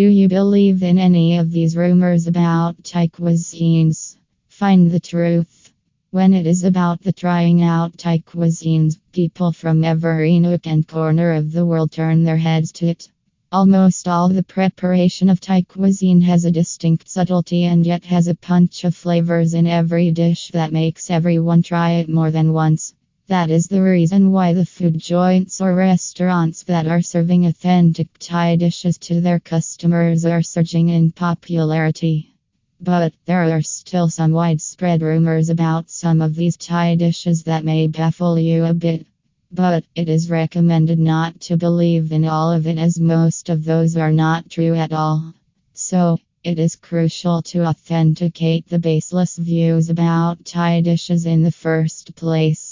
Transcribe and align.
Do 0.00 0.06
you 0.06 0.28
believe 0.28 0.82
in 0.82 0.96
any 0.98 1.36
of 1.36 1.50
these 1.50 1.76
rumors 1.76 2.26
about 2.26 2.82
Thai 2.82 3.08
cuisines? 3.08 4.16
Find 4.48 4.90
the 4.90 4.98
truth. 4.98 5.74
When 6.10 6.32
it 6.32 6.46
is 6.46 6.64
about 6.64 7.02
the 7.02 7.12
trying 7.12 7.62
out 7.62 7.98
Thai 7.98 8.20
cuisines, 8.20 8.98
people 9.12 9.52
from 9.52 9.84
every 9.84 10.38
nook 10.38 10.66
and 10.66 10.88
corner 10.88 11.34
of 11.34 11.52
the 11.52 11.66
world 11.66 11.92
turn 11.92 12.24
their 12.24 12.38
heads 12.38 12.72
to 12.78 12.86
it. 12.86 13.10
Almost 13.52 14.08
all 14.08 14.30
the 14.30 14.42
preparation 14.42 15.28
of 15.28 15.38
Thai 15.38 15.64
cuisine 15.68 16.22
has 16.22 16.46
a 16.46 16.50
distinct 16.50 17.10
subtlety 17.10 17.64
and 17.64 17.84
yet 17.84 18.06
has 18.06 18.26
a 18.26 18.34
punch 18.34 18.84
of 18.84 18.96
flavors 18.96 19.52
in 19.52 19.66
every 19.66 20.12
dish 20.12 20.48
that 20.54 20.72
makes 20.72 21.10
everyone 21.10 21.62
try 21.62 21.90
it 22.00 22.08
more 22.08 22.30
than 22.30 22.54
once. 22.54 22.94
That 23.30 23.48
is 23.48 23.68
the 23.68 23.80
reason 23.80 24.32
why 24.32 24.54
the 24.54 24.66
food 24.66 24.98
joints 24.98 25.60
or 25.60 25.72
restaurants 25.72 26.64
that 26.64 26.88
are 26.88 27.00
serving 27.00 27.46
authentic 27.46 28.08
Thai 28.18 28.56
dishes 28.56 28.98
to 29.06 29.20
their 29.20 29.38
customers 29.38 30.24
are 30.24 30.42
surging 30.42 30.88
in 30.88 31.12
popularity. 31.12 32.34
But 32.80 33.12
there 33.26 33.56
are 33.56 33.62
still 33.62 34.08
some 34.08 34.32
widespread 34.32 35.00
rumors 35.00 35.48
about 35.48 35.90
some 35.90 36.20
of 36.20 36.34
these 36.34 36.56
Thai 36.56 36.96
dishes 36.96 37.44
that 37.44 37.64
may 37.64 37.86
baffle 37.86 38.36
you 38.36 38.64
a 38.64 38.74
bit. 38.74 39.06
But 39.52 39.84
it 39.94 40.08
is 40.08 40.28
recommended 40.28 40.98
not 40.98 41.40
to 41.42 41.56
believe 41.56 42.10
in 42.10 42.24
all 42.24 42.50
of 42.50 42.66
it 42.66 42.78
as 42.78 42.98
most 42.98 43.48
of 43.48 43.64
those 43.64 43.96
are 43.96 44.10
not 44.10 44.50
true 44.50 44.74
at 44.74 44.92
all. 44.92 45.34
So, 45.72 46.18
it 46.42 46.58
is 46.58 46.74
crucial 46.74 47.42
to 47.42 47.64
authenticate 47.66 48.68
the 48.68 48.80
baseless 48.80 49.36
views 49.36 49.88
about 49.88 50.44
Thai 50.44 50.80
dishes 50.80 51.26
in 51.26 51.44
the 51.44 51.52
first 51.52 52.16
place. 52.16 52.69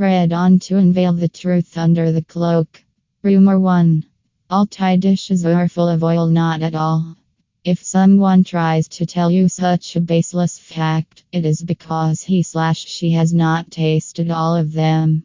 Read 0.00 0.32
on 0.32 0.60
to 0.60 0.76
unveil 0.76 1.12
the 1.12 1.26
truth 1.26 1.76
under 1.76 2.12
the 2.12 2.22
cloak. 2.22 2.84
Rumor 3.24 3.58
1. 3.58 4.04
All 4.48 4.64
Thai 4.64 4.94
dishes 4.94 5.44
are 5.44 5.68
full 5.68 5.88
of 5.88 6.04
oil, 6.04 6.28
not 6.28 6.62
at 6.62 6.76
all. 6.76 7.16
If 7.64 7.82
someone 7.82 8.44
tries 8.44 8.86
to 8.90 9.06
tell 9.06 9.28
you 9.28 9.48
such 9.48 9.96
a 9.96 10.00
baseless 10.00 10.56
fact, 10.56 11.24
it 11.32 11.44
is 11.44 11.62
because 11.62 12.22
he 12.22 12.44
slash 12.44 12.86
she 12.86 13.10
has 13.10 13.34
not 13.34 13.72
tasted 13.72 14.30
all 14.30 14.54
of 14.54 14.72
them. 14.72 15.24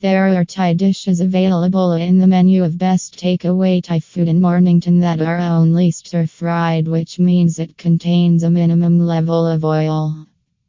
There 0.00 0.34
are 0.34 0.44
Thai 0.46 0.72
dishes 0.72 1.20
available 1.20 1.92
in 1.92 2.16
the 2.16 2.26
menu 2.26 2.64
of 2.64 2.78
best 2.78 3.18
takeaway 3.18 3.82
Thai 3.82 4.00
food 4.00 4.28
in 4.28 4.40
Mornington 4.40 5.00
that 5.00 5.20
are 5.20 5.38
only 5.38 5.90
stir 5.90 6.26
fried, 6.26 6.88
which 6.88 7.18
means 7.18 7.58
it 7.58 7.76
contains 7.76 8.42
a 8.42 8.48
minimum 8.48 9.00
level 9.00 9.46
of 9.46 9.66
oil. 9.66 10.26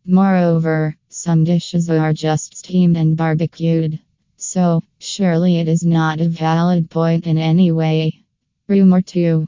Moreover, 0.08 0.96
some 1.10 1.44
dishes 1.46 1.90
are 1.90 2.14
just 2.14 2.56
steamed 2.58 2.96
and 2.96 3.18
barbecued. 3.18 3.98
So, 4.38 4.84
surely 5.00 5.58
it 5.58 5.68
is 5.68 5.84
not 5.84 6.22
a 6.22 6.30
valid 6.30 6.92
point 6.92 7.26
in 7.26 7.40
any 7.40 7.72
way. 7.72 8.24
Rumor 8.68 9.02
2. 9.02 9.48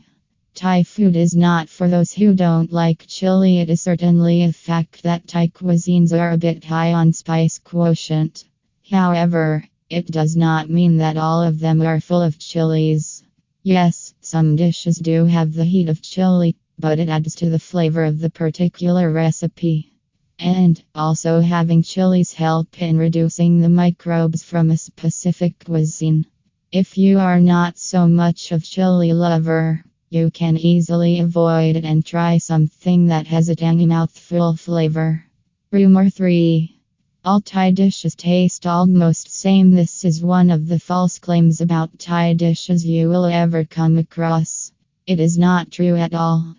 Thai 0.56 0.82
food 0.82 1.16
is 1.16 1.36
not 1.36 1.70
for 1.70 1.88
those 1.88 2.12
who 2.12 2.34
don't 2.34 2.74
like 2.74 3.06
chili. 3.06 3.60
It 3.60 3.70
is 3.70 3.82
certainly 3.82 4.42
a 4.42 4.52
fact 4.52 5.04
that 5.04 5.28
Thai 5.28 5.50
cuisines 5.50 6.12
are 6.12 6.32
a 6.32 6.40
bit 6.40 6.64
high 6.64 6.92
on 6.94 7.14
spice 7.14 7.60
quotient. 7.60 8.44
However, 8.90 9.64
it 9.92 10.08
does 10.08 10.36
not 10.36 10.72
mean 10.72 10.98
that 10.98 11.18
all 11.18 11.44
of 11.44 11.60
them 11.60 11.84
are 11.84 12.00
full 12.00 12.24
of 12.24 12.40
chilies. 12.40 13.22
Yes, 13.62 14.16
some 14.22 14.56
dishes 14.56 14.98
do 14.98 15.26
have 15.26 15.54
the 15.54 15.66
heat 15.66 15.88
of 15.88 16.02
chili, 16.02 16.56
but 16.80 16.98
it 16.98 17.10
adds 17.10 17.36
to 17.36 17.52
the 17.52 17.60
flavor 17.60 18.04
of 18.06 18.18
the 18.18 18.32
particular 18.32 19.12
recipe. 19.12 19.94
And 20.40 20.82
also, 20.94 21.42
having 21.42 21.82
chilies 21.82 22.34
help 22.34 22.80
in 22.80 22.98
reducing 22.98 23.60
the 23.60 23.70
microbes 23.70 24.44
from 24.44 24.70
a 24.70 24.78
specific 24.78 25.66
cuisine. 25.66 26.28
If 26.72 26.98
you 26.98 27.18
are 27.18 27.40
not 27.40 27.80
so 27.80 28.08
much 28.08 28.52
of 28.52 28.64
chili 28.64 29.14
lover, 29.14 29.84
you 30.10 30.30
can 30.30 30.56
easily 30.56 31.20
avoid 31.20 31.76
it 31.76 31.86
and 31.86 32.06
try 32.06 32.38
something 32.38 33.08
that 33.08 33.26
has 33.28 33.50
a 33.50 33.56
tangy 33.56 33.88
mouthful 33.88 34.56
flavor. 34.56 35.24
Rumor 35.72 36.10
3. 36.10 36.80
All 37.26 37.42
Thai 37.42 37.72
dishes 37.72 38.16
taste 38.16 38.68
almost 38.68 39.32
same. 39.32 39.72
This 39.72 40.06
is 40.06 40.22
one 40.22 40.52
of 40.52 40.68
the 40.68 40.80
false 40.80 41.20
claims 41.20 41.62
about 41.62 41.98
Thai 41.98 42.34
dishes 42.34 42.86
you 42.86 43.10
will 43.10 43.26
ever 43.26 43.66
come 43.66 43.98
across. 43.98 44.72
It 45.08 45.20
is 45.20 45.38
not 45.38 45.72
true 45.72 45.96
at 45.96 46.14
all. 46.14 46.56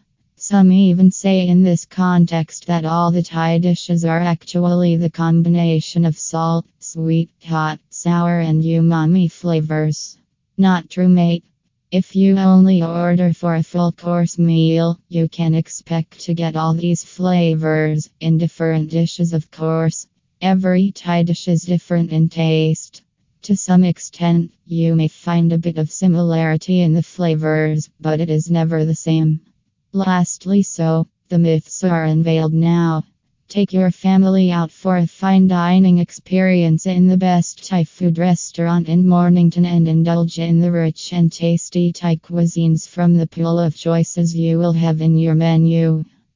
Some 0.51 0.73
even 0.73 1.11
say 1.11 1.47
in 1.47 1.63
this 1.63 1.85
context 1.85 2.69
that 2.69 2.87
all 2.87 3.11
the 3.11 3.23
Thai 3.23 3.59
dishes 3.59 4.03
are 4.07 4.19
actually 4.19 4.97
the 4.97 5.11
combination 5.11 6.07
of 6.07 6.19
salt, 6.19 6.65
sweet, 6.79 7.29
hot, 7.45 7.81
sour, 7.91 8.41
and 8.41 8.63
umami 8.63 9.31
flavors. 9.31 10.17
Not 10.57 10.89
true, 10.89 11.07
mate. 11.07 11.45
If 11.91 12.17
you 12.17 12.39
only 12.39 12.83
order 12.83 13.35
for 13.35 13.57
a 13.57 13.63
full 13.63 13.93
course 13.93 14.39
meal, 14.39 14.99
you 15.11 15.29
can 15.29 15.55
expect 15.55 16.21
to 16.21 16.33
get 16.33 16.57
all 16.57 16.73
these 16.73 17.05
flavors 17.05 18.09
in 18.19 18.39
different 18.39 18.89
dishes, 18.89 19.35
of 19.35 19.51
course. 19.51 20.07
Every 20.41 20.93
Thai 20.93 21.25
dish 21.25 21.47
is 21.49 21.61
different 21.61 22.11
in 22.11 22.31
taste. 22.31 23.03
To 23.43 23.55
some 23.55 23.85
extent, 23.85 24.53
you 24.65 24.97
may 24.97 25.09
find 25.09 25.53
a 25.53 25.59
bit 25.59 25.77
of 25.77 25.93
similarity 25.93 26.81
in 26.81 26.95
the 26.95 27.03
flavors, 27.03 27.91
but 28.01 28.19
it 28.19 28.31
is 28.31 28.51
never 28.51 28.87
the 28.87 28.95
same. 28.95 29.41
Lastly, 29.95 30.63
so, 30.63 31.07
the 31.31 31.39
myths 31.39 31.83
are 31.83 32.05
unveiled 32.05 32.53
now. 32.53 33.05
Take 33.49 33.73
your 33.73 33.91
family 33.91 34.51
out 34.51 34.71
for 34.71 34.99
a 34.99 35.07
fine 35.07 35.49
dining 35.49 35.97
experience 35.97 36.85
in 36.85 37.07
the 37.07 37.17
best 37.17 37.67
Thai 37.67 37.85
food 37.85 38.19
restaurant 38.19 38.91
in 38.91 39.09
Mornington 39.09 39.65
and 39.65 39.89
indulge 39.89 40.39
in 40.39 40.61
the 40.61 40.71
rich 40.71 41.15
and 41.15 41.33
tasty 41.33 41.91
Thai 41.91 42.17
cuisines 42.17 42.87
from 42.87 43.15
the 43.15 43.27
pool 43.27 43.59
of 43.59 43.75
choices 43.75 44.37
you 44.37 44.59
will 44.59 44.75
have 44.75 45.01
in 45.01 45.17
your 45.17 45.35
menu. 45.35 46.05